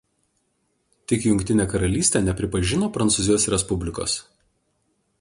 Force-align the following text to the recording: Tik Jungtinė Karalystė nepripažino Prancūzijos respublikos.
Tik 1.11 1.27
Jungtinė 1.29 1.67
Karalystė 1.75 2.23
nepripažino 2.31 2.91
Prancūzijos 2.97 3.49
respublikos. 3.57 4.21